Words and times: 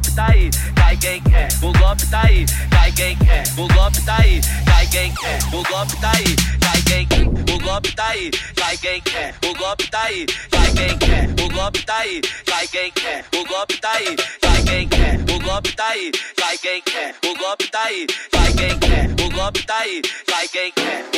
golpe 0.00 0.12
tá 0.12 0.26
aí, 0.28 0.50
cai 0.74 0.96
quem 0.96 1.22
quer. 1.22 1.48
O 1.62 1.72
golpe 1.72 2.06
tá 2.06 2.22
aí, 2.22 2.46
cai 2.70 2.92
quem 2.92 3.16
quer. 3.18 3.42
O 3.56 3.68
golpe 3.68 4.00
tá 4.02 4.16
aí, 4.18 4.40
cai 4.64 4.86
quem 4.86 5.12
quer. 5.12 5.38
O 5.52 5.62
golpe 5.62 5.96
tá 5.96 6.12
aí, 6.12 6.36
cai 6.60 6.82
quem 6.82 7.06
quer. 7.06 7.50
O 7.50 7.58
golpe 7.58 7.92
tá 7.92 8.06
aí, 8.06 8.30
cai 8.56 8.76
quem 8.76 9.02
quer. 9.02 9.34
O 9.44 9.54
golpe 9.54 9.90
tá 9.90 10.02
aí, 10.02 10.30
cai 10.50 10.72
quem 10.72 10.98
quer. 10.98 11.30
O 11.42 11.48
golpe 11.50 11.82
tá 11.84 11.98
aí, 11.98 12.20
cai 12.46 12.66
quem 12.68 12.92
quer. 12.92 13.24
O 13.34 13.44
golpe 13.44 13.76
tá 13.78 13.90
aí, 13.92 14.16
cai 14.40 14.62
quem 14.62 14.88
quer. 14.88 15.20
O 15.30 15.38
golpe 15.38 15.72
tá 15.76 15.88
aí, 15.88 16.12
cai 16.36 16.58
quem 16.58 16.82
quer. 16.82 17.14
O 17.24 17.34
golpe 17.38 17.70
tá 17.70 17.82
aí, 17.82 18.06
cai 18.32 18.52
quem 18.52 18.78
quer. 18.78 19.10
O 19.22 19.30
golpe 19.30 19.62
tá 19.64 19.78
aí, 19.78 20.02
cai 20.26 20.48
quem 20.48 20.72
quer. 20.72 21.09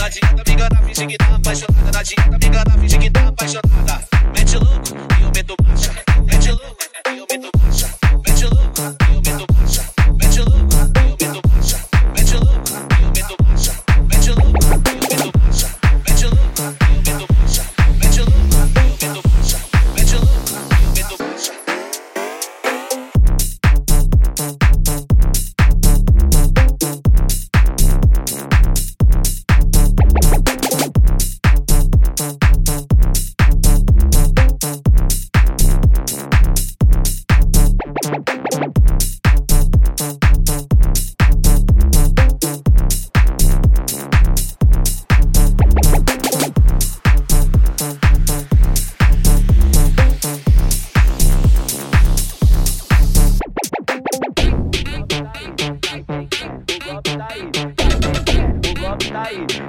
Não 0.00 0.06
adianta 0.06 0.42
me 0.46 0.52
enganar, 0.52 0.82
fingir 0.82 1.06
que 1.08 1.18
tá 1.18 1.36
apaixonada. 1.36 1.92
Não 1.92 2.00
adianta 2.00 2.38
me 2.38 2.46
enganar, 2.46 2.78
fingir 2.78 2.98
que 3.00 3.10
tá 3.10 3.28
apaixonada. 3.28 4.09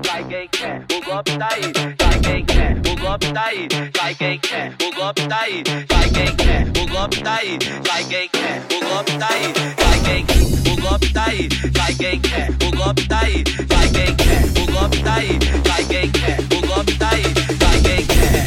Cai 0.03 0.23
quem 0.23 0.47
quer. 0.49 0.83
O 0.91 1.01
golpe 1.05 1.37
tá 1.37 1.49
aí, 1.51 1.71
cai 1.97 2.19
quem 2.19 2.45
quer. 2.45 2.77
O 2.77 2.95
golpe 2.95 3.31
tá 3.33 3.45
aí, 3.45 3.67
cai 3.93 4.15
quem 4.15 4.39
quer. 4.39 4.73
O 4.81 4.95
golpe 4.95 5.27
tá 5.27 5.39
aí, 5.41 5.63
cai 5.87 6.09
quem 6.09 6.35
quer. 6.35 6.67
O 6.81 6.87
golpe 6.87 7.21
tá 7.21 7.35
aí, 7.35 7.57
cai 7.83 8.03
quem 8.05 8.29
quer. 8.29 8.61
O 8.71 8.79
golpe 8.81 9.17
tá 9.19 9.27
aí, 9.29 9.53
cai 9.77 9.99
quem 10.01 10.25
quer. 10.25 10.71
O 10.71 10.81
golpe 10.81 11.13
tá 11.13 11.23
aí, 11.25 11.49
cai 11.73 11.93
quem 11.95 12.19
quer. 12.21 12.49
O 12.49 12.71
golpe 12.75 13.07
tá 13.07 13.19
aí, 13.19 13.43
cai 13.67 13.89
quem 13.89 14.15
quer. 14.15 14.43
O 14.59 14.71
golpe 14.71 15.03
tá 15.03 15.13
aí, 15.15 15.39
cai 15.63 15.85
quem 15.85 16.11
quer. 16.11 16.39
O 16.41 16.61
golpe 16.67 16.97
tá 16.97 17.09
aí, 17.11 17.23
cai 17.59 17.81
quem 17.81 18.05
quer. 18.05 18.41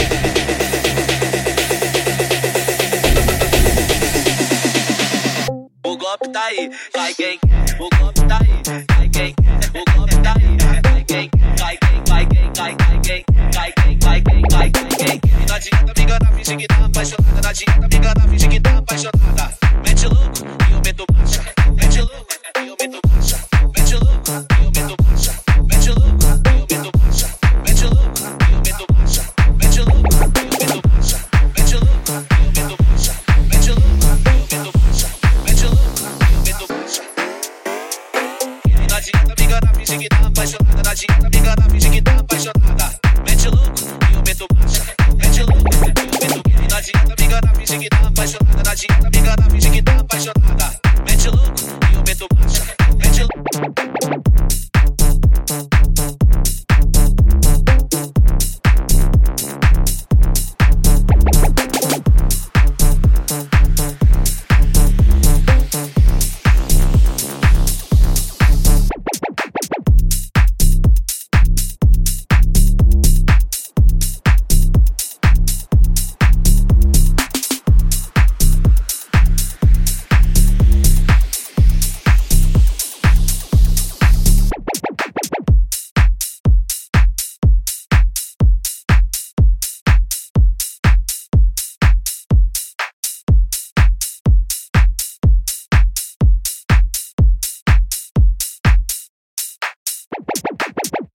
O 5.85 5.97
golpe 5.97 6.29
tá 6.29 6.45
aí, 6.45 6.71
cai 6.93 7.15
quem 7.15 7.39
quer. 7.39 7.81
O 7.81 7.89
golpe 7.99 8.21
tá 8.27 8.39
aí, 8.41 8.84
não 15.71 15.79
adianta 15.81 15.93
me 15.97 16.05
enganar, 16.05 16.33
fingir 16.33 16.57
que 16.59 16.67
tá 16.67 16.85
apaixonada. 16.85 17.43
Não 17.43 17.51
adianta 17.51 17.89
me 17.89 17.97
enganar, 17.97 18.29
fingir 18.29 18.49
que 18.51 18.61
tá 18.61 18.79
apaixonada. 18.79 19.59
Mete 19.85 20.07
louco 20.07 20.47
e 20.69 20.73
eu 20.73 20.81
meto 20.85 21.05
marcha. 21.13 21.43
Mete 21.75 22.01
louco 22.01 22.35
e 22.59 22.69
eu 22.69 22.77
meto 22.81 23.01
marcha. 23.09 23.39
Mete 23.75 23.95
louco 23.95 24.31
e 24.31 24.65
eu 24.65 24.71
meto 24.71 24.97
marcha. 25.03 25.33
Mete 25.69 25.91
louco 25.91 26.25
e 26.25 26.55
eu 26.55 26.67
meto 26.71 26.91
marcha. 26.99 27.31
Mete 27.65 27.85
louco 27.85 28.21
e 28.21 28.53
eu 28.53 28.61
meto 28.61 28.87
marcha. 28.93 29.23
Mete 29.57 29.81
louco 29.81 30.05
e 30.05 30.15
eu 30.15 30.59
meto 30.59 30.85
marcha. 30.85 31.21
Mete 31.55 31.79
louco 31.79 32.11
e 32.11 32.15
eu 32.15 32.51
meto 32.55 32.77
marcha. 32.85 33.15
Mete 33.49 33.71
louco 33.71 34.05
e 34.05 34.35
eu 34.35 34.47
meto 34.51 34.71
marcha. 34.79 35.09
Mete 35.45 35.65
louco 35.65 36.01
e 36.01 36.35
eu 36.35 36.41
meto 36.45 36.65
marcha. 36.73 37.03
Não 38.89 38.97
adianta 38.97 39.35
me 39.39 39.45
enganar, 39.45 39.75
fingir 39.75 39.99
que 39.99 40.09
tá 40.09 40.27
apaixonada. 40.27 40.83
Não 40.83 40.91
adianta 40.91 41.31
me 41.31 41.39
enganar, 41.39 41.71
fingir 41.71 41.91
que 41.91 42.03
tá 42.03 42.13
apaixonada. 42.19 42.94
seguida 47.75 47.97
apaixonada 48.07 48.63
na 48.63 48.75
dieta, 48.75 49.11
me 49.11 49.19
engana, 49.19 49.49
me 49.51 49.59